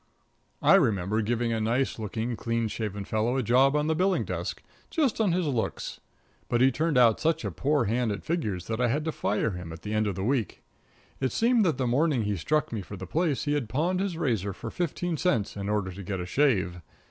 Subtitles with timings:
[0.63, 4.63] I remember giving a nice looking, clean shaven fellow a job on the billing desk,
[4.89, 5.99] just on his looks,
[6.49, 9.51] but he turned out such a poor hand at figures that I had to fire
[9.51, 10.63] him at the end of a week.
[11.19, 14.17] It seemed that the morning he struck me for the place he had pawned his
[14.17, 16.81] razor for fifteen cents in order to get a shave.